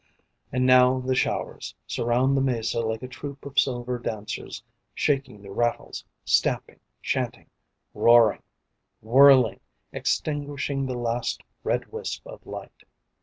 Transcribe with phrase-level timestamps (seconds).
[0.51, 4.63] And now the showers Surround the mesa like a troop of silver dancers:
[4.95, 7.51] Shaking their rattles, stamping, chanting,
[7.93, 8.41] roaring,
[9.03, 9.59] Whirling,
[9.93, 12.81] extinguishing the last red wisp of light.